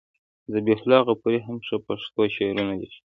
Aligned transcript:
ذبیح 0.53 0.79
الله 0.81 1.01
غفوري 1.07 1.39
هم 1.47 1.57
ښه 1.67 1.77
پښتو 1.87 2.21
شعرونه 2.35 2.73
لیکي. 2.79 2.99